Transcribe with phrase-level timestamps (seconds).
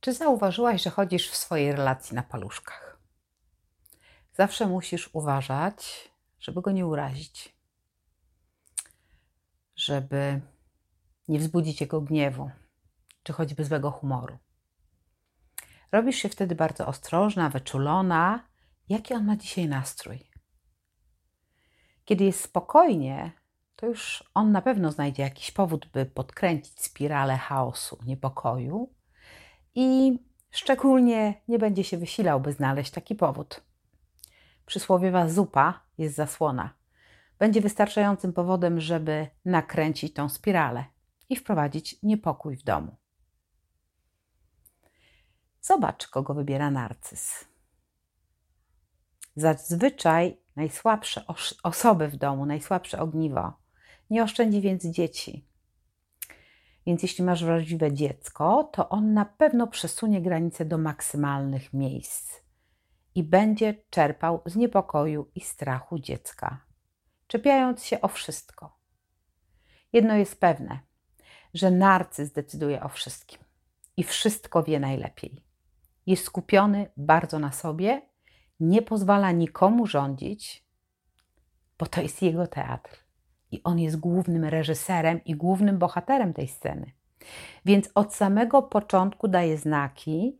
[0.00, 2.98] Czy zauważyłaś, że chodzisz w swojej relacji na paluszkach?
[4.32, 7.56] Zawsze musisz uważać, żeby go nie urazić,
[9.76, 10.40] żeby
[11.28, 12.50] nie wzbudzić jego gniewu,
[13.22, 14.38] czy choćby złego humoru.
[15.92, 18.48] Robisz się wtedy bardzo ostrożna, wyczulona,
[18.88, 20.30] jaki on ma dzisiaj nastrój.
[22.04, 23.32] Kiedy jest spokojnie,
[23.76, 28.97] to już on na pewno znajdzie jakiś powód, by podkręcić spiralę chaosu, niepokoju
[29.80, 30.18] i
[30.50, 33.60] szczególnie nie będzie się wysilał, by znaleźć taki powód.
[34.66, 36.74] Przysłowiowa zupa jest zasłona.
[37.38, 40.84] Będzie wystarczającym powodem, żeby nakręcić tą spiralę
[41.28, 42.96] i wprowadzić niepokój w domu.
[45.60, 47.44] Zobacz, kogo wybiera narcyz.
[49.36, 51.24] Zazwyczaj najsłabsze
[51.62, 53.52] osoby w domu, najsłabsze ogniwo.
[54.10, 55.47] Nie oszczędzi więc dzieci.
[56.88, 62.40] Więc jeśli masz wrażliwe dziecko, to on na pewno przesunie granice do maksymalnych miejsc
[63.14, 66.64] i będzie czerpał z niepokoju i strachu dziecka,
[67.26, 68.78] czepiając się o wszystko.
[69.92, 70.80] Jedno jest pewne,
[71.54, 73.40] że narcyz decyduje o wszystkim
[73.96, 75.44] i wszystko wie najlepiej.
[76.06, 78.02] Jest skupiony bardzo na sobie,
[78.60, 80.64] nie pozwala nikomu rządzić,
[81.78, 83.07] bo to jest jego teatr
[83.50, 86.92] i on jest głównym reżyserem i głównym bohaterem tej sceny.
[87.64, 90.38] Więc od samego początku daje znaki,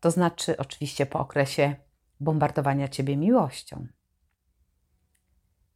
[0.00, 1.76] to znaczy oczywiście po okresie
[2.20, 3.86] bombardowania ciebie miłością.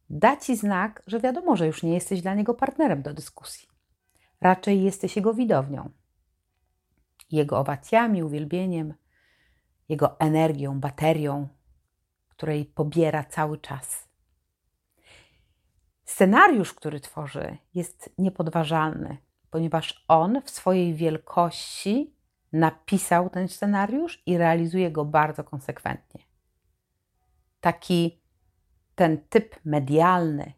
[0.09, 3.67] Da ci znak, że wiadomo, że już nie jesteś dla niego partnerem do dyskusji.
[4.41, 5.89] Raczej jesteś jego widownią,
[7.31, 8.93] jego owacjami, uwielbieniem,
[9.89, 11.47] jego energią, baterią,
[12.29, 14.04] której pobiera cały czas.
[16.05, 19.17] Scenariusz, który tworzy, jest niepodważalny,
[19.49, 22.15] ponieważ on w swojej wielkości
[22.53, 26.23] napisał ten scenariusz i realizuje go bardzo konsekwentnie.
[27.61, 28.21] Taki
[28.95, 30.53] ten typ medialny,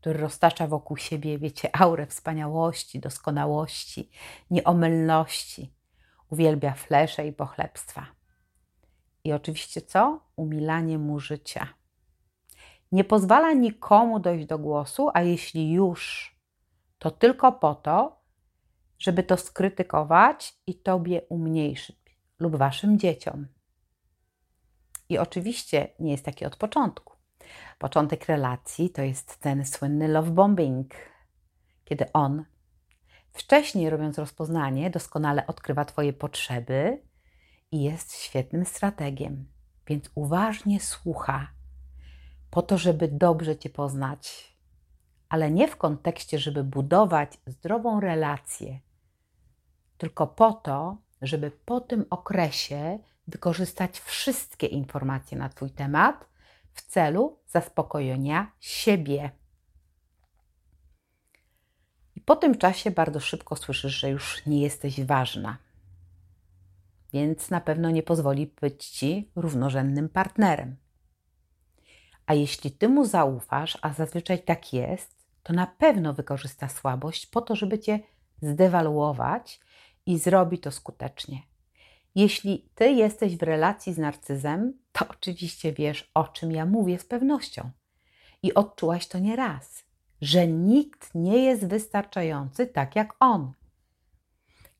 [0.00, 4.10] który roztacza wokół siebie, wiecie, aurę wspaniałości, doskonałości,
[4.50, 5.74] nieomylności,
[6.30, 8.06] uwielbia flesze i pochlebstwa.
[9.24, 10.20] I oczywiście co?
[10.36, 11.75] Umilanie mu życia.
[12.92, 16.34] Nie pozwala nikomu dojść do głosu, a jeśli już,
[16.98, 18.20] to tylko po to,
[18.98, 21.96] żeby to skrytykować i tobie umniejszyć
[22.38, 23.46] lub waszym dzieciom.
[25.08, 27.14] I oczywiście nie jest taki od początku.
[27.78, 30.94] Początek relacji to jest ten słynny love bombing,
[31.84, 32.44] kiedy on,
[33.32, 37.02] wcześniej robiąc rozpoznanie, doskonale odkrywa Twoje potrzeby
[37.70, 39.46] i jest świetnym strategiem,
[39.86, 41.55] więc uważnie słucha
[42.50, 44.52] po to, żeby dobrze Cię poznać,
[45.28, 48.80] ale nie w kontekście, żeby budować zdrową relację,
[49.98, 52.98] tylko po to, żeby po tym okresie
[53.28, 56.26] wykorzystać wszystkie informacje na Twój temat
[56.72, 59.30] w celu zaspokojenia siebie.
[62.14, 65.58] I po tym czasie bardzo szybko słyszysz, że już nie jesteś ważna,
[67.12, 70.76] więc na pewno nie pozwoli być Ci równorzędnym partnerem.
[72.26, 77.40] A jeśli ty mu zaufasz, a zazwyczaj tak jest, to na pewno wykorzysta słabość po
[77.40, 78.00] to, żeby cię
[78.42, 79.60] zdewaluować
[80.06, 81.42] i zrobi to skutecznie.
[82.14, 87.04] Jeśli ty jesteś w relacji z narcyzem, to oczywiście wiesz, o czym ja mówię z
[87.04, 87.70] pewnością.
[88.42, 89.84] I odczułaś to nieraz,
[90.20, 93.52] że nikt nie jest wystarczający tak jak on.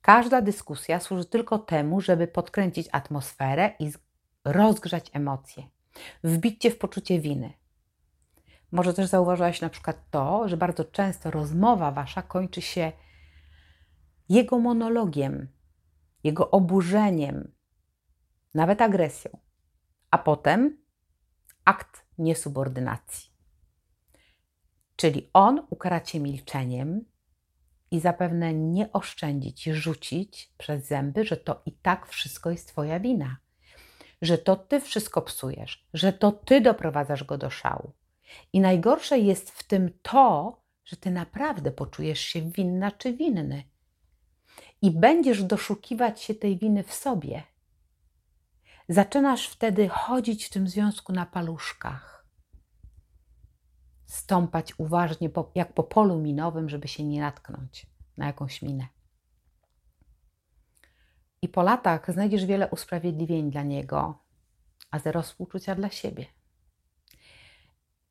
[0.03, 3.93] Każda dyskusja służy tylko temu, żeby podkręcić atmosferę i
[4.45, 5.63] rozgrzać emocje
[6.25, 7.53] wbić cię w poczucie winy.
[8.73, 12.93] Może też zauważyłaś na przykład to, że bardzo często rozmowa wasza kończy się
[14.29, 15.49] jego monologiem,
[16.25, 17.53] jego oburzeniem,
[18.55, 19.39] nawet agresją,
[20.11, 20.79] a potem
[21.65, 23.31] akt niesubordynacji.
[24.97, 27.05] Czyli on ukara cię milczeniem
[27.91, 33.37] i zapewne nie oszczędzić, rzucić przez zęby, że to i tak wszystko jest Twoja wina
[34.23, 37.93] że to ty wszystko psujesz, że to ty doprowadzasz go do szału.
[38.53, 43.65] I najgorsze jest w tym to, że ty naprawdę poczujesz się winna czy winny.
[44.83, 47.43] I będziesz doszukiwać się tej winy w sobie.
[48.89, 52.27] Zaczynasz wtedy chodzić w tym związku na paluszkach.
[54.07, 57.87] Stąpać uważnie, jak po polu minowym, żeby się nie natknąć
[58.17, 58.87] na jakąś minę.
[61.47, 64.19] I po latach znajdziesz wiele usprawiedliwień dla niego,
[64.91, 66.27] a zero współczucia dla siebie.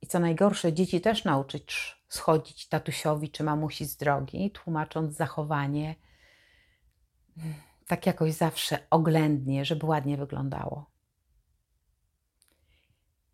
[0.02, 5.96] I co najgorsze, dzieci też nauczyć schodzić tatusiowi czy mamusi z drogi, tłumacząc zachowanie
[7.88, 10.86] tak jakoś zawsze oględnie, żeby ładnie wyglądało.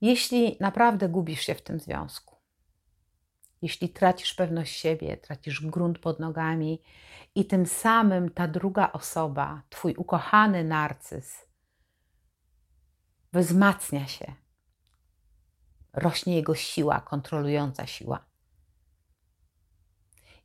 [0.02, 2.31] Jeśli naprawdę gubisz się w tym związku,
[3.62, 6.82] jeśli tracisz pewność siebie, tracisz grunt pod nogami
[7.36, 11.48] i tym samym ta druga osoba, twój ukochany narcyz,
[13.34, 14.34] wzmacnia się,
[15.94, 18.26] rośnie jego siła, kontrolująca siła.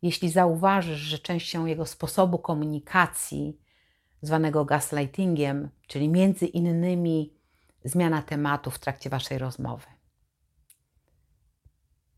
[0.03, 3.61] Jeśli zauważysz, że częścią jego sposobu komunikacji,
[4.23, 7.33] zwanego gaslightingiem, czyli między innymi
[7.85, 9.96] zmiana tematu w trakcie waszej rozmowy.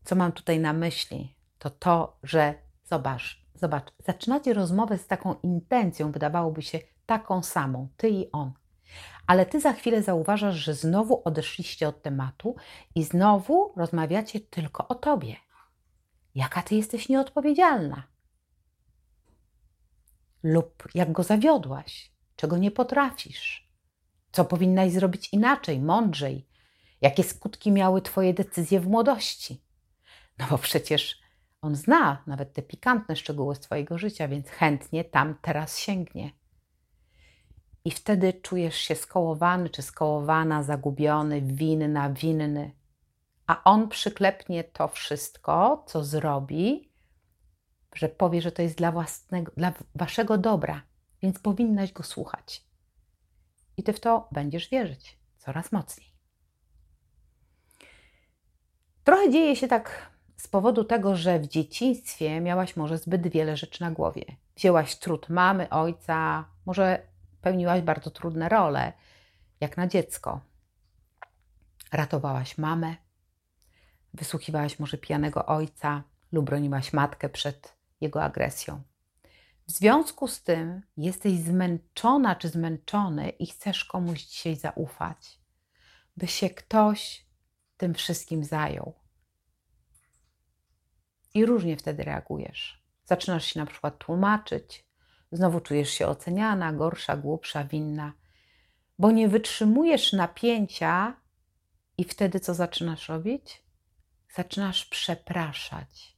[0.09, 1.35] Co mam tutaj na myśli?
[1.59, 2.53] To to, że
[2.85, 8.53] zobacz, zobacz, zaczynacie rozmowę z taką intencją, wydawałoby się taką samą, ty i on.
[9.27, 12.55] Ale ty za chwilę zauważasz, że znowu odeszliście od tematu
[12.95, 15.35] i znowu rozmawiacie tylko o tobie.
[16.35, 18.03] Jaka ty jesteś nieodpowiedzialna?
[20.43, 23.71] Lub jak go zawiodłaś, czego nie potrafisz,
[24.31, 26.47] co powinnaś zrobić inaczej, mądrzej,
[27.01, 29.68] jakie skutki miały twoje decyzje w młodości.
[30.39, 31.19] No bo przecież
[31.61, 36.31] on zna nawet te pikantne szczegóły z twojego życia, więc chętnie tam teraz sięgnie
[37.85, 42.71] i wtedy czujesz się skołowany czy skołowana, zagubiony, winna, winny.
[43.47, 46.91] A on przyklepnie to wszystko, co zrobi,
[47.95, 50.81] że powie, że to jest dla, własnego, dla waszego dobra,
[51.21, 52.65] więc powinnaś go słuchać.
[53.77, 56.13] I ty w to będziesz wierzyć coraz mocniej.
[59.03, 63.81] Trochę dzieje się tak z powodu tego, że w dzieciństwie miałaś może zbyt wiele rzeczy
[63.81, 64.25] na głowie.
[64.55, 67.07] Wzięłaś trud mamy, ojca, może
[67.41, 68.93] pełniłaś bardzo trudne role,
[69.61, 70.41] jak na dziecko.
[71.91, 72.95] Ratowałaś mamę,
[74.13, 78.81] wysłuchiwałaś może pijanego ojca lub broniłaś matkę przed jego agresją.
[79.67, 85.39] W związku z tym jesteś zmęczona czy zmęczony i chcesz komuś dzisiaj zaufać,
[86.17, 87.25] by się ktoś
[87.77, 88.93] tym wszystkim zajął.
[91.33, 92.83] I różnie wtedy reagujesz.
[93.05, 94.89] Zaczynasz się na przykład tłumaczyć,
[95.31, 98.13] Znowu czujesz się oceniana, gorsza, głupsza, winna,
[98.99, 101.21] bo nie wytrzymujesz napięcia
[101.97, 103.63] i wtedy co zaczynasz robić?
[104.35, 106.17] Zaczynasz przepraszać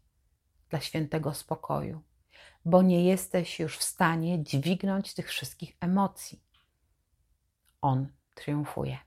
[0.70, 2.02] dla świętego spokoju,
[2.66, 6.44] bo nie jesteś już w stanie dźwignąć tych wszystkich emocji.
[7.82, 8.98] On triumfuje.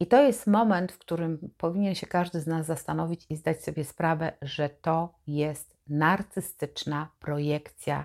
[0.00, 3.84] I to jest moment, w którym powinien się każdy z nas zastanowić i zdać sobie
[3.84, 8.04] sprawę, że to jest narcystyczna projekcja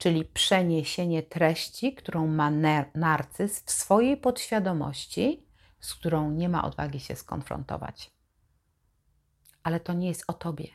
[0.00, 2.50] czyli przeniesienie treści, którą ma
[2.94, 5.46] narcyz w swojej podświadomości,
[5.80, 8.10] z którą nie ma odwagi się skonfrontować.
[9.62, 10.68] Ale to nie jest o tobie.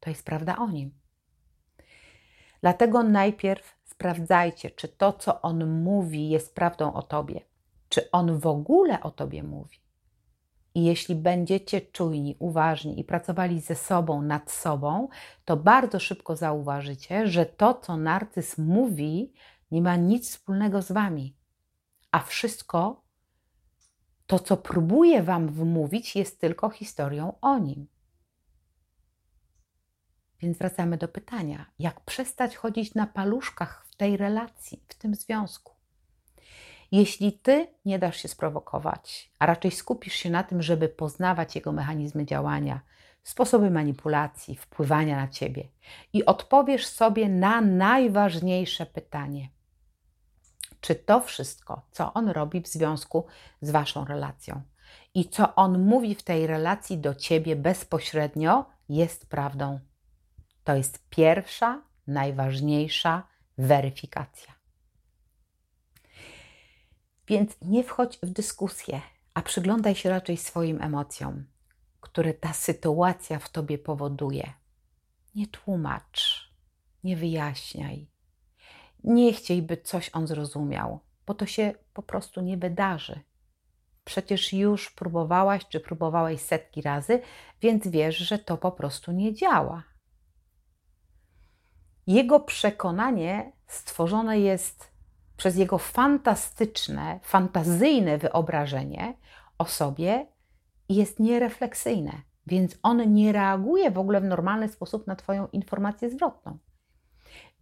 [0.00, 0.98] To jest prawda o nim.
[2.60, 7.40] Dlatego najpierw sprawdzajcie, czy to, co on mówi, jest prawdą o tobie.
[7.98, 9.78] Czy on w ogóle o tobie mówi.
[10.74, 15.08] I jeśli będziecie czujni, uważni i pracowali ze sobą, nad sobą,
[15.44, 19.32] to bardzo szybko zauważycie, że to, co narcyz mówi,
[19.70, 21.36] nie ma nic wspólnego z wami.
[22.12, 23.02] A wszystko,
[24.26, 27.86] to, co próbuje wam wmówić, jest tylko historią o nim.
[30.40, 35.77] Więc wracamy do pytania: jak przestać chodzić na paluszkach w tej relacji, w tym związku?
[36.92, 41.72] Jeśli ty nie dasz się sprowokować, a raczej skupisz się na tym, żeby poznawać jego
[41.72, 42.80] mechanizmy działania,
[43.22, 45.68] sposoby manipulacji, wpływania na ciebie
[46.12, 49.48] i odpowiesz sobie na najważniejsze pytanie:
[50.80, 53.26] czy to wszystko, co on robi w związku
[53.60, 54.62] z waszą relacją
[55.14, 59.80] i co on mówi w tej relacji do ciebie bezpośrednio, jest prawdą?
[60.64, 63.22] To jest pierwsza, najważniejsza
[63.58, 64.57] weryfikacja.
[67.28, 69.00] Więc nie wchodź w dyskusję,
[69.34, 71.44] a przyglądaj się raczej swoim emocjom,
[72.00, 74.52] które ta sytuacja w tobie powoduje.
[75.34, 76.50] Nie tłumacz,
[77.04, 78.10] nie wyjaśniaj.
[79.04, 83.20] Nie chciej, by coś on zrozumiał, bo to się po prostu nie wydarzy.
[84.04, 87.20] przecież już próbowałaś czy próbowałeś setki razy,
[87.60, 89.82] więc wiesz, że to po prostu nie działa.
[92.06, 94.92] Jego przekonanie stworzone jest
[95.38, 99.14] przez jego fantastyczne, fantazyjne wyobrażenie
[99.58, 100.26] o sobie
[100.88, 102.12] jest nierefleksyjne,
[102.46, 106.58] więc on nie reaguje w ogóle w normalny sposób na Twoją informację zwrotną.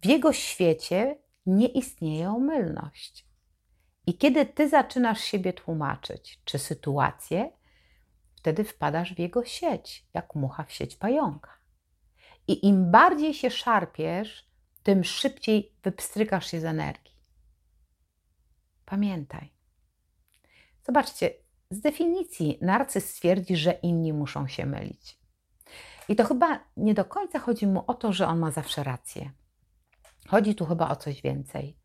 [0.01, 1.15] W jego świecie
[1.45, 3.27] nie istnieje omylność.
[4.07, 7.51] I kiedy ty zaczynasz siebie tłumaczyć, czy sytuację,
[8.35, 11.51] wtedy wpadasz w jego sieć, jak mucha w sieć pająka.
[12.47, 14.47] I im bardziej się szarpiesz,
[14.83, 17.06] tym szybciej wypstrykasz się z energii.
[18.89, 19.53] Pamiętaj.
[20.85, 21.33] Zobaczcie,
[21.69, 25.19] z definicji narcyz stwierdzi, że inni muszą się mylić.
[26.09, 29.31] I to chyba nie do końca chodzi mu o to, że on ma zawsze rację.
[30.27, 31.77] Chodzi tu chyba o coś więcej.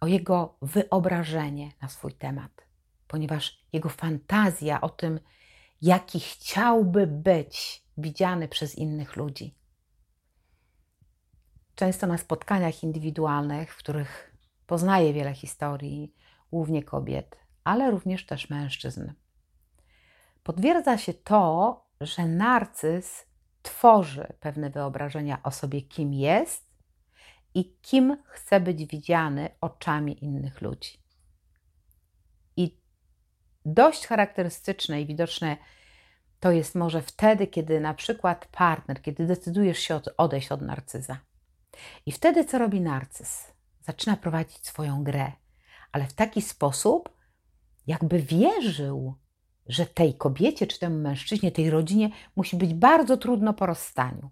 [0.00, 2.66] O jego wyobrażenie na swój temat,
[3.06, 5.20] ponieważ jego fantazja o tym,
[5.80, 9.58] jaki chciałby być widziany przez innych ludzi.
[11.74, 14.31] Często na spotkaniach indywidualnych, w których
[14.72, 16.14] poznaję wiele historii,
[16.50, 19.12] głównie kobiet, ale również też mężczyzn.
[20.42, 23.26] Potwierdza się to, że narcyz
[23.62, 26.66] tworzy pewne wyobrażenia o sobie, kim jest
[27.54, 30.98] i kim chce być widziany oczami innych ludzi.
[32.56, 32.80] I
[33.64, 35.56] dość charakterystyczne i widoczne
[36.40, 41.18] to jest może wtedy, kiedy na przykład partner, kiedy decydujesz się odejść od narcyza.
[42.06, 43.51] I wtedy co robi narcyz?
[43.82, 45.32] Zaczyna prowadzić swoją grę,
[45.92, 47.16] ale w taki sposób,
[47.86, 49.14] jakby wierzył,
[49.66, 54.30] że tej kobiecie czy temu mężczyźnie, tej rodzinie musi być bardzo trudno po rozstaniu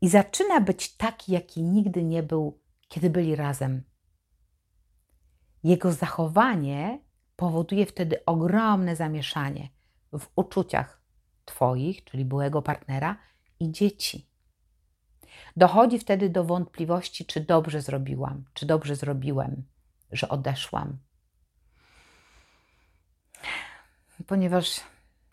[0.00, 3.82] i zaczyna być taki, jaki nigdy nie był, kiedy byli razem.
[5.64, 7.00] Jego zachowanie
[7.36, 9.68] powoduje wtedy ogromne zamieszanie
[10.18, 11.02] w uczuciach
[11.44, 13.16] Twoich, czyli byłego partnera
[13.60, 14.33] i dzieci.
[15.56, 19.64] Dochodzi wtedy do wątpliwości, czy dobrze zrobiłam, czy dobrze zrobiłem,
[20.12, 20.98] że odeszłam.
[24.26, 24.80] Ponieważ,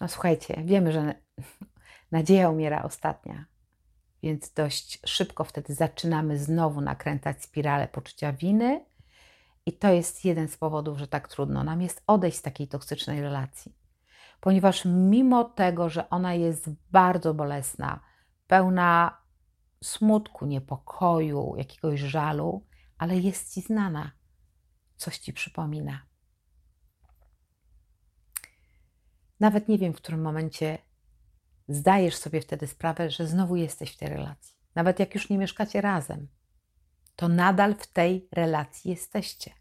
[0.02, 1.14] no słuchajcie, wiemy, że
[2.12, 3.46] nadzieja umiera ostatnia.
[4.24, 8.86] Więc dość szybko wtedy zaczynamy znowu nakręcać spiralę poczucia winy,
[9.66, 13.22] i to jest jeden z powodów, że tak trudno nam jest odejść z takiej toksycznej
[13.22, 13.76] relacji.
[14.40, 18.00] Ponieważ mimo tego, że ona jest bardzo bolesna,
[18.48, 19.21] pełna
[19.84, 24.12] smutku, niepokoju, jakiegoś żalu, ale jest ci znana,
[24.98, 26.06] coś ci przypomina.
[29.40, 30.78] Nawet nie wiem, w którym momencie
[31.68, 34.56] zdajesz sobie wtedy sprawę, że znowu jesteś w tej relacji.
[34.76, 36.28] Nawet jak już nie mieszkacie razem,
[37.16, 39.54] to nadal w tej relacji jesteście.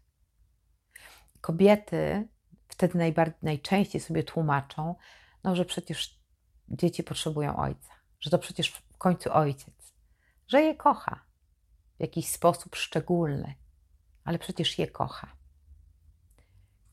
[1.41, 2.27] Kobiety
[2.67, 4.95] wtedy najczęściej sobie tłumaczą,
[5.43, 6.19] no, że przecież
[6.67, 9.80] dzieci potrzebują ojca, że to przecież w końcu ojciec,
[10.51, 11.25] że je kocha
[11.97, 13.55] w jakiś sposób szczególny,
[14.23, 15.35] ale przecież je kocha.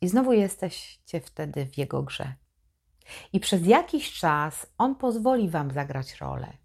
[0.01, 2.35] I znowu jesteście wtedy w jego grze.
[3.33, 6.57] I przez jakiś czas on pozwoli Wam zagrać rolę.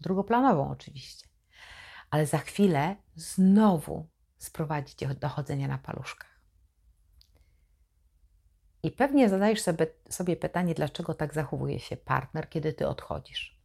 [0.00, 1.28] Drugoplanową oczywiście.
[2.10, 4.08] Ale za chwilę znowu
[4.38, 6.40] sprowadzi Cię do chodzenia na paluszkach.
[8.82, 13.57] I pewnie zadajesz sobie, sobie pytanie, dlaczego tak zachowuje się partner, kiedy Ty odchodzisz.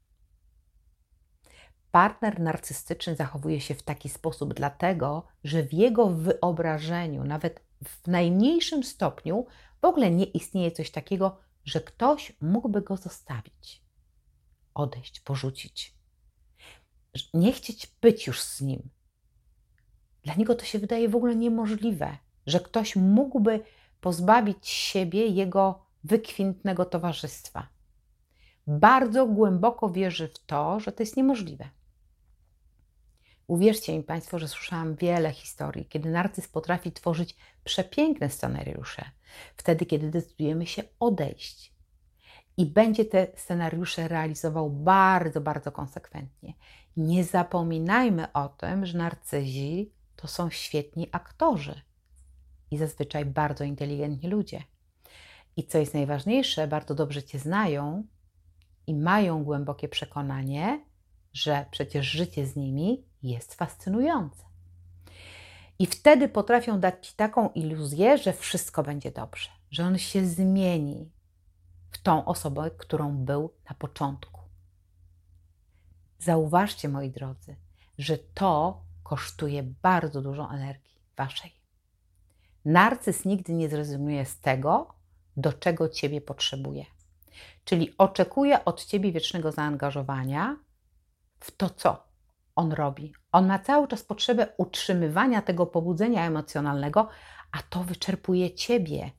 [1.94, 8.84] Partner narcystyczny zachowuje się w taki sposób, dlatego że w jego wyobrażeniu, nawet w najmniejszym
[8.84, 9.46] stopniu,
[9.82, 13.84] w ogóle nie istnieje coś takiego, że ktoś mógłby go zostawić,
[14.74, 15.96] odejść, porzucić,
[17.34, 18.90] nie chcieć być już z nim.
[20.24, 23.64] Dla niego to się wydaje w ogóle niemożliwe, że ktoś mógłby
[24.02, 27.68] pozbawić siebie jego wykwintnego towarzystwa.
[28.68, 31.70] Bardzo głęboko wierzy w to, że to jest niemożliwe.
[33.48, 39.06] Uwierzcie mi Państwo, że słyszałam wiele historii, kiedy narcyz potrafi tworzyć przepiękne scenariusze,
[39.56, 41.74] wtedy, kiedy decydujemy się odejść.
[42.58, 46.54] I będzie te scenariusze realizował bardzo, bardzo konsekwentnie.
[46.98, 51.82] Nie zapominajmy o tym, że narcyzi to są świetni aktorzy
[52.72, 54.64] i zazwyczaj bardzo inteligentni ludzie.
[55.58, 58.04] I co jest najważniejsze, bardzo dobrze Cię znają
[58.88, 60.86] i mają głębokie przekonanie,
[61.34, 64.44] że przecież życie z nimi jest fascynujące.
[65.80, 71.10] I wtedy potrafią dać Ci taką iluzję, że wszystko będzie dobrze, że on się zmieni
[71.92, 74.42] w tą osobę, którą był na początku.
[76.20, 77.56] Zauważcie, moi drodzy,
[77.98, 81.52] że to kosztuje bardzo dużo energii Waszej.
[82.66, 84.94] Narcyz nigdy nie zrezygnuje z tego,
[85.38, 86.86] do czego ciebie potrzebuje.
[87.66, 90.58] Czyli oczekuje od ciebie wiecznego zaangażowania
[91.44, 92.04] w to, co
[92.56, 93.14] on robi.
[93.32, 97.10] On ma cały czas potrzebę utrzymywania tego pobudzenia emocjonalnego,
[97.52, 99.12] a to wyczerpuje ciebie.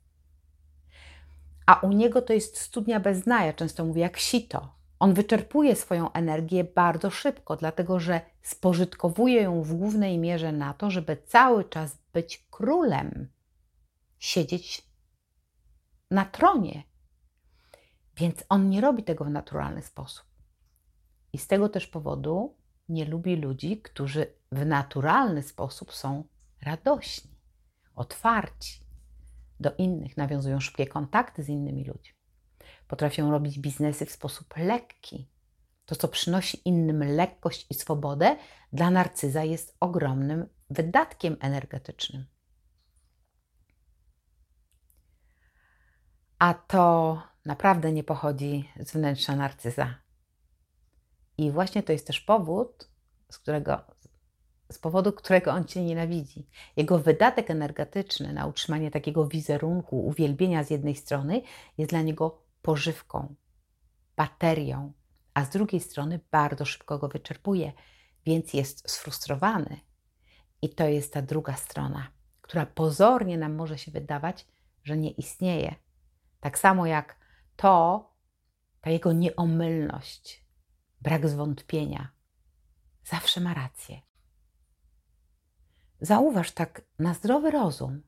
[1.67, 4.75] A u niego to jest studnia bez dna, ja często mówię jak sito.
[4.99, 10.91] On wyczerpuje swoją energię bardzo szybko, dlatego że spożytkowuje ją w głównej mierze na to,
[10.91, 13.29] żeby cały czas być królem,
[14.19, 14.89] siedzieć
[16.11, 16.83] na tronie.
[18.17, 20.34] Więc on nie robi tego w naturalny sposób.
[21.35, 22.57] I z tego też powodu
[22.89, 26.25] nie lubi ludzi, którzy w naturalny sposób są
[26.63, 27.31] radośni,
[27.95, 28.85] otwarci
[29.61, 32.19] do innych, nawiązują szybkie kontakty z innymi ludźmi.
[32.89, 35.31] Potrafią robić biznesy w sposób lekki.
[35.87, 38.37] To, co przynosi innym lekkość i swobodę,
[38.73, 42.27] dla narcyza jest ogromnym wydatkiem energetycznym.
[46.39, 50.04] A to naprawdę nie pochodzi z wnętrza narcyza.
[51.39, 52.89] I właśnie to jest też powód,
[53.31, 53.81] z którego,
[54.73, 56.47] z powodu którego on cię nienawidzi.
[56.77, 61.43] Jego wydatek energetyczny na utrzymanie takiego wizerunku, uwielbienia z jednej strony
[61.79, 63.35] jest dla niego pożywką,
[64.17, 64.93] baterią,
[65.35, 67.73] a z drugiej strony bardzo szybko go wyczerpuje,
[68.27, 69.81] więc jest sfrustrowany.
[70.63, 72.09] I to jest ta druga strona,
[72.41, 74.47] która pozornie nam może się wydawać,
[74.85, 75.75] że nie istnieje.
[76.41, 77.17] Tak samo jak
[77.57, 78.11] to,
[78.81, 80.44] ta jego nieomylność,
[81.05, 82.09] brak zwątpienia,
[83.05, 84.01] zawsze ma rację.
[86.01, 88.03] Zauważ tak na zdrowy rozum.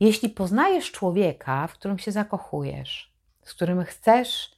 [0.00, 4.56] Jeśli poznajesz człowieka, w którym się zakochujesz, z którym chcesz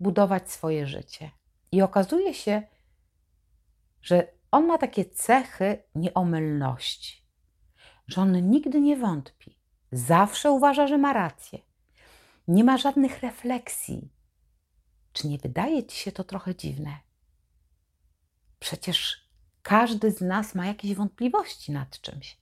[0.00, 1.30] budować swoje życie,
[1.72, 2.62] i okazuje się,
[4.02, 7.22] że on ma takie cechy nieomylności,
[8.08, 9.58] że on nigdy nie wątpi,
[9.92, 11.58] zawsze uważa, że ma rację,
[12.48, 14.12] nie ma żadnych refleksji.
[15.12, 17.11] Czy nie wydaje ci się to trochę dziwne?
[18.62, 19.28] Przecież
[19.62, 22.38] każdy z nas ma jakieś wątpliwości nad czymś.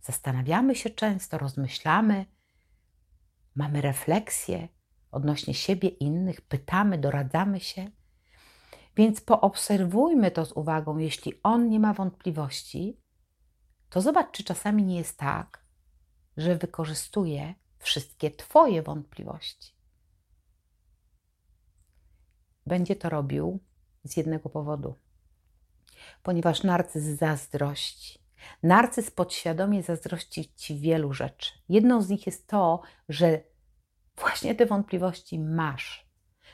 [0.00, 2.26] Zastanawiamy się często, rozmyślamy,
[3.54, 4.68] mamy refleksje
[5.10, 7.90] odnośnie siebie, innych, pytamy, doradzamy się.
[8.96, 10.98] Więc poobserwujmy to z uwagą.
[10.98, 13.00] Jeśli on nie ma wątpliwości,
[13.90, 15.64] to zobacz, czy czasami nie jest tak,
[16.36, 19.74] że wykorzystuje wszystkie Twoje wątpliwości.
[22.66, 23.60] Będzie to robił
[24.04, 24.94] z jednego powodu
[26.22, 28.22] ponieważ narcyz zazdrości.
[28.62, 31.52] Narcyz podświadomie zazdrości ci wielu rzeczy.
[31.68, 33.40] Jedną z nich jest to, że
[34.16, 36.06] właśnie te wątpliwości masz,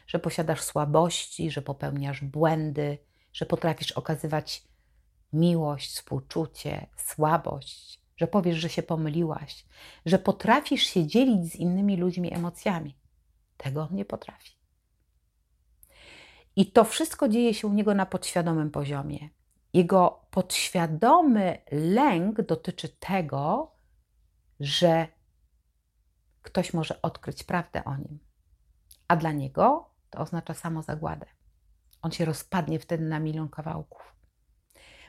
[0.06, 2.98] że posiadasz słabości, że popełniasz błędy,
[3.32, 4.62] że potrafisz okazywać
[5.32, 9.66] miłość, współczucie, słabość, że powiesz, że się pomyliłaś,
[10.06, 12.96] że potrafisz się dzielić z innymi ludźmi emocjami.
[13.56, 14.57] Tego on nie potrafi.
[16.58, 19.28] I to wszystko dzieje się u niego na podświadomym poziomie.
[19.72, 23.72] Jego podświadomy lęk dotyczy tego,
[24.60, 25.08] że
[26.42, 28.18] ktoś może odkryć prawdę o nim.
[29.08, 31.26] A dla niego to oznacza samozagładę.
[32.02, 34.14] On się rozpadnie wtedy na milion kawałków.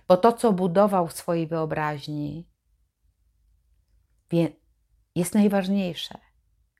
[0.07, 2.49] Bo to, co budował w swojej wyobraźni,
[5.15, 6.17] jest najważniejsze.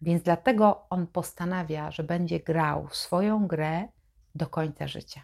[0.02, 3.88] Więc dlatego on postanawia, że będzie grał swoją grę
[4.36, 5.22] do końca życia.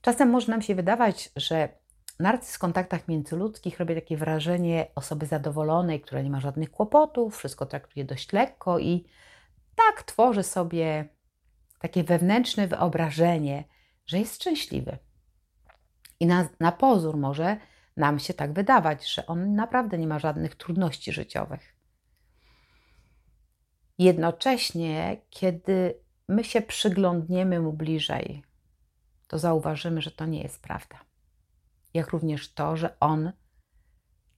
[0.00, 1.68] Czasem może nam się wydawać, że
[2.20, 7.66] narcyz w kontaktach międzyludzkich robi takie wrażenie osoby zadowolonej, która nie ma żadnych kłopotów, wszystko
[7.66, 9.04] traktuje dość lekko i
[9.74, 11.08] tak tworzy sobie
[11.78, 13.64] takie wewnętrzne wyobrażenie,
[14.06, 14.98] że jest szczęśliwy.
[16.20, 17.56] I na, na pozór może
[17.96, 21.74] nam się tak wydawać, że on naprawdę nie ma żadnych trudności życiowych.
[23.98, 28.42] Jednocześnie, kiedy my się przyglądniemy mu bliżej,
[29.28, 30.96] to zauważymy, że to nie jest prawda.
[31.94, 33.32] Jak również to, że on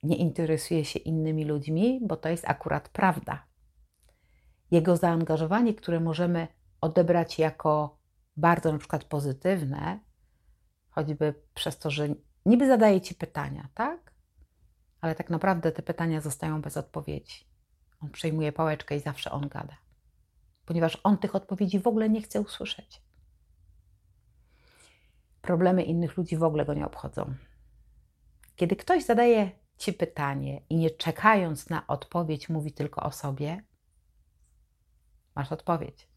[0.03, 3.47] nie interesuje się innymi ludźmi, bo to jest akurat prawda.
[4.71, 6.49] Jego zaangażowanie, które możemy
[6.81, 7.99] odebrać jako
[8.37, 10.01] bardzo na przykład pozytywne,
[10.91, 12.09] choćby przez to, że
[12.47, 14.15] niby zadaje ci pytania, tak?
[15.01, 17.47] Ale tak naprawdę te pytania zostają bez odpowiedzi.
[18.01, 19.77] On przejmuje pałeczkę i zawsze on gada,
[20.67, 23.03] ponieważ on tych odpowiedzi w ogóle nie chce usłyszeć.
[25.41, 27.35] Problemy innych ludzi w ogóle go nie obchodzą.
[28.57, 33.63] Kiedy ktoś zadaje ci pytanie i nie czekając na odpowiedź mówi tylko o sobie,
[35.35, 36.09] masz odpowiedź.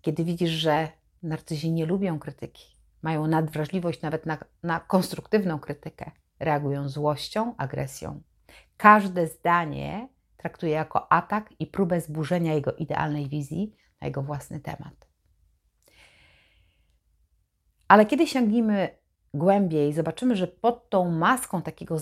[0.00, 0.88] Kiedy widzisz, że
[1.22, 8.22] narcyzi nie lubią krytyki, mają nadwrażliwość nawet na, na konstruktywną krytykę, reagują złością, agresją.
[8.76, 15.08] Każde zdanie traktuje jako atak i próbę zburzenia jego idealnej wizji na jego własny temat.
[17.88, 18.98] Ale kiedy sięgniemy
[19.34, 21.98] głębiej, zobaczymy, że pod tą maską takiego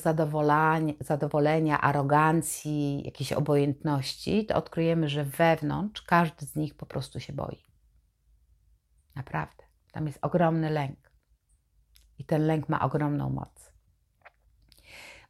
[1.00, 7.62] zadowolenia, arogancji, jakiejś obojętności, to odkryjemy, że wewnątrz każdy z nich po prostu się boi.
[9.14, 9.64] Naprawdę.
[9.92, 11.12] Tam jest ogromny lęk.
[12.18, 13.72] I ten lęk ma ogromną moc.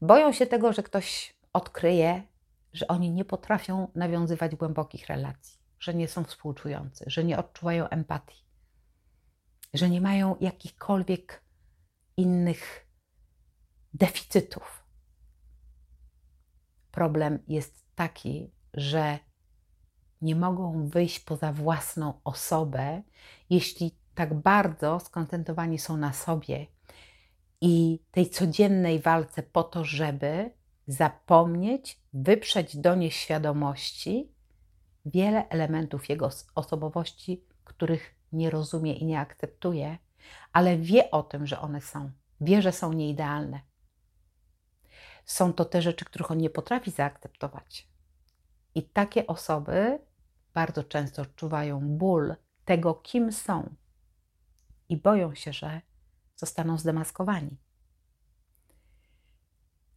[0.00, 2.22] Boją się tego, że ktoś odkryje,
[2.72, 8.44] że oni nie potrafią nawiązywać głębokich relacji, że nie są współczujący, że nie odczuwają empatii,
[9.74, 11.42] że nie mają jakichkolwiek
[12.16, 12.86] innych
[13.94, 14.84] deficytów.
[16.90, 19.18] Problem jest taki, że
[20.22, 23.02] nie mogą wyjść poza własną osobę,
[23.50, 26.66] jeśli tak bardzo skoncentrowani są na sobie
[27.60, 30.50] i tej codziennej walce po to, żeby
[30.86, 34.32] zapomnieć, wyprzeć do nieświadomości
[35.06, 39.98] wiele elementów jego osobowości, których nie rozumie i nie akceptuje,
[40.52, 42.10] ale wie o tym, że one są.
[42.40, 43.60] Wie, że są nieidealne.
[45.24, 47.88] Są to te rzeczy, których on nie potrafi zaakceptować.
[48.74, 49.98] I takie osoby
[50.54, 53.74] bardzo często odczuwają ból tego, kim są
[54.88, 55.80] i boją się, że
[56.36, 57.56] zostaną zdemaskowani.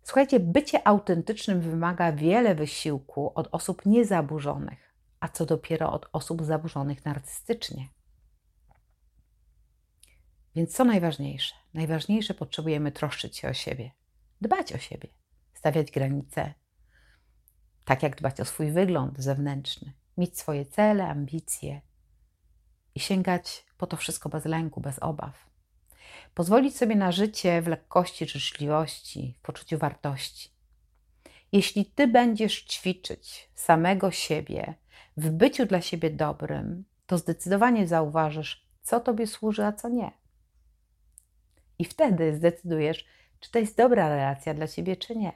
[0.10, 7.06] Słuchajcie, bycie autentycznym wymaga wiele wysiłku od osób niezaburzonych, a co dopiero od osób zaburzonych
[7.06, 7.90] narcystycznie.
[10.56, 11.56] Więc co najważniejsze?
[11.74, 13.92] Najważniejsze potrzebujemy troszczyć się o siebie,
[14.42, 15.10] dbać o siebie,
[15.54, 16.54] stawiać granice,
[17.86, 21.82] tak jak dbać o swój wygląd zewnętrzny, mieć swoje cele, ambicje
[22.96, 25.49] i sięgać po to wszystko bez lęku, bez obaw.
[26.34, 30.50] Pozwolić sobie na życie w lekkości, życzliwości, w poczuciu wartości.
[31.52, 34.74] Jeśli ty będziesz ćwiczyć samego siebie
[35.18, 40.12] w byciu dla siebie dobrym, to zdecydowanie zauważysz, co tobie służy, a co nie.
[41.80, 43.06] I wtedy zdecydujesz,
[43.40, 45.32] czy to jest dobra relacja dla ciebie, czy nie.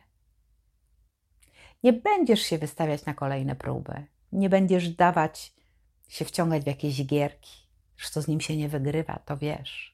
[1.83, 5.53] Nie będziesz się wystawiać na kolejne próby, nie będziesz dawać
[6.07, 9.92] się wciągać w jakieś gierki, że to z nim się nie wygrywa, to wiesz.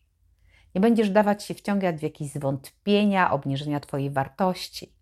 [0.76, 4.94] Nie będziesz dawać się wciągać w jakieś zwątpienia, obniżenia Twojej wartości.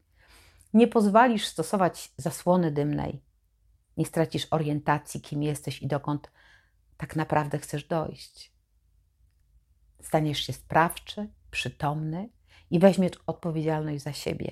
[0.73, 3.21] Nie pozwolisz stosować zasłony dymnej.
[3.97, 6.31] Nie stracisz orientacji, kim jesteś i dokąd
[6.97, 8.51] tak naprawdę chcesz dojść.
[10.01, 12.29] Staniesz się sprawczy, przytomny
[12.71, 14.51] i weźmiesz odpowiedzialność za siebie.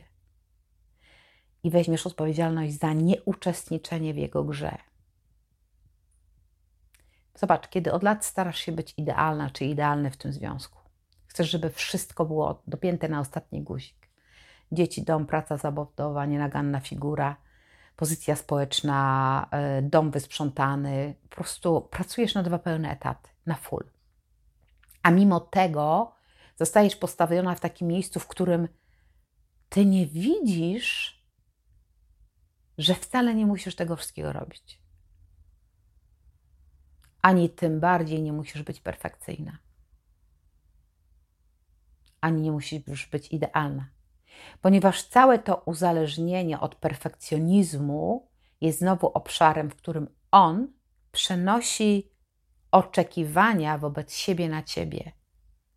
[1.64, 4.78] I weźmiesz odpowiedzialność za nieuczestniczenie w jego grze.
[7.36, 10.85] Zobacz, kiedy od lat starasz się być idealna czy idealny w tym związku.
[11.36, 14.08] Chcesz, żeby wszystko było dopięte na ostatni guzik.
[14.72, 17.36] Dzieci, dom, praca zawodowa, nienaganna figura,
[17.96, 21.16] pozycja społeczna, e, dom wysprzątany.
[21.30, 23.84] Po prostu pracujesz na dwa pełne etaty, na full.
[25.04, 26.16] A mimo tego
[26.56, 28.68] zostajesz postawiona w takim miejscu, w którym
[29.70, 31.22] ty nie widzisz,
[32.78, 34.82] że wcale nie musisz tego wszystkiego robić.
[37.22, 39.66] Ani tym bardziej nie musisz być perfekcyjna.
[42.26, 43.90] Ani nie musisz być idealna.
[44.62, 48.28] Ponieważ całe to uzależnienie od perfekcjonizmu
[48.62, 50.68] jest znowu obszarem, w którym on
[51.12, 52.12] przenosi
[52.72, 55.12] oczekiwania wobec siebie na ciebie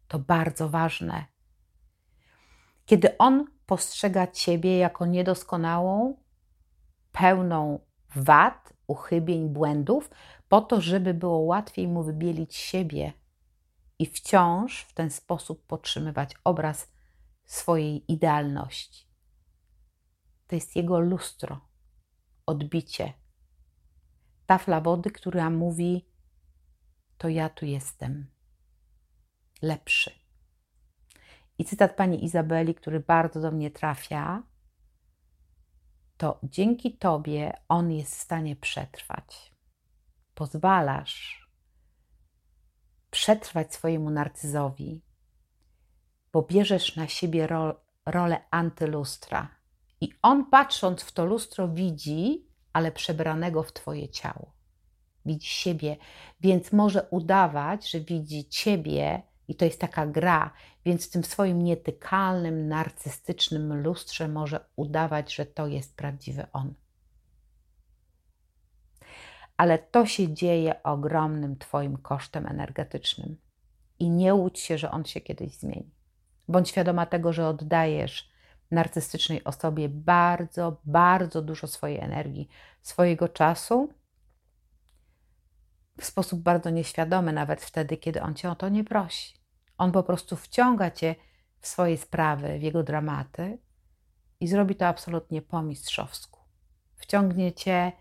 [0.09, 1.25] to bardzo ważne.
[2.87, 6.17] Kiedy on postrzega ciebie jako niedoskonałą,
[7.13, 7.81] pełną
[8.17, 10.11] wad, uchybień, błędów,
[10.49, 13.13] po to, żeby było łatwiej mu wybielić siebie
[13.99, 16.93] i wciąż w ten sposób podtrzymywać obraz
[17.45, 19.09] swojej idealności.
[20.47, 21.61] To jest jego lustro,
[22.47, 23.13] odbicie.
[24.47, 26.09] Tafla wody, która mówi:
[27.19, 28.27] To ja tu jestem
[29.63, 30.11] lepszy.
[31.59, 34.43] I cytat pani Izabeli, który bardzo do mnie trafia,
[36.17, 39.55] to dzięki Tobie on jest w stanie przetrwać.
[40.35, 41.48] Pozwalasz
[43.11, 45.03] przetrwać swojemu narcyzowi,
[46.33, 49.49] bo bierzesz na siebie ro, rolę antylustra.
[50.01, 54.53] I on patrząc w to lustro widzi, ale przebranego w Twoje ciało.
[55.27, 55.97] Widzi siebie,
[56.41, 60.51] więc może udawać, że widzi Ciebie i to jest taka gra,
[60.85, 66.75] więc w tym swoim nietykalnym, narcystycznym lustrze może udawać, że to jest prawdziwy on.
[69.59, 73.37] Ale to się dzieje ogromnym Twoim kosztem energetycznym.
[73.99, 75.95] I nie łudź się, że on się kiedyś zmieni.
[76.49, 78.31] Bądź świadoma tego, że oddajesz
[78.71, 82.49] narcystycznej osobie bardzo, bardzo dużo swojej energii,
[82.83, 83.89] swojego czasu
[86.01, 89.35] w sposób bardzo nieświadomy, nawet wtedy, kiedy on cię o to nie prosi.
[89.79, 91.15] On po prostu wciąga cię
[91.61, 93.59] w swoje sprawy, w jego dramaty
[94.41, 96.41] i zrobi to absolutnie po mistrzowsku.
[96.97, 97.93] Wciągnie cię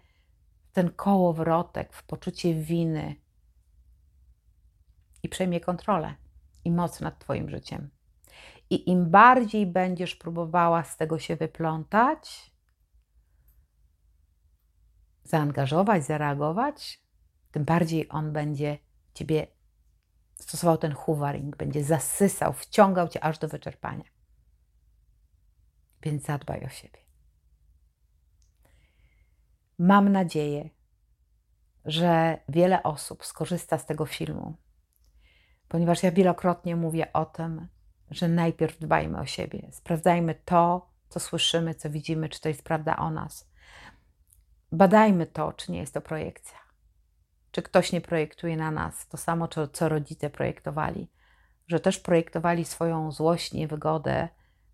[0.78, 3.16] ten kołowrotek, w poczucie winy
[5.24, 6.16] i przejmie kontrolę
[6.66, 7.90] i moc nad Twoim życiem.
[8.70, 12.52] I im bardziej będziesz próbowała z tego się wyplątać,
[15.24, 17.02] zaangażować, zareagować,
[17.52, 18.78] tym bardziej on będzie
[19.13, 19.48] Ciebie
[20.36, 24.10] stosował ten hoovering, będzie zasysał, wciągał Cię aż do wyczerpania.
[26.02, 27.07] Więc zadbaj o siebie.
[29.80, 30.70] Mam nadzieję,
[31.86, 34.58] że wiele osób skorzysta z tego filmu,
[35.68, 37.68] ponieważ ja wielokrotnie mówię o tym,
[38.12, 42.98] że najpierw dbajmy o siebie, sprawdzajmy to, co słyszymy, co widzimy, czy to jest prawda
[42.98, 43.50] o nas.
[44.72, 46.60] Badajmy to, czy nie jest to projekcja.
[47.52, 51.12] Czy ktoś nie projektuje na nas to samo, co, rodzice projektowali,
[51.68, 54.30] że też projektowali swoją złość, niewygodę,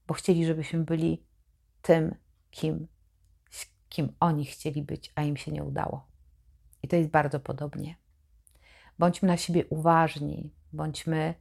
[0.08, 1.26] bo chcieli, żebyśmy byli
[1.82, 2.16] tym,
[2.52, 2.88] kim,
[3.94, 6.08] kim oni chcieli być, a im się nie udało.
[6.84, 7.96] I to jest bardzo podobnie.
[9.00, 11.34] Bądźmy na siebie uważni, bądźmy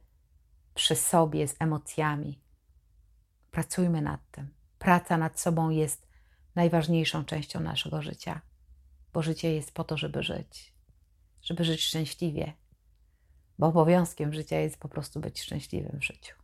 [0.73, 2.41] przy sobie z emocjami.
[3.51, 4.53] Pracujmy nad tym.
[4.79, 6.07] Praca nad sobą jest
[6.55, 8.41] najważniejszą częścią naszego życia,
[9.13, 10.73] bo życie jest po to, żeby żyć,
[11.41, 12.53] żeby żyć szczęśliwie,
[13.59, 16.42] bo obowiązkiem życia jest po prostu być szczęśliwym w życiu.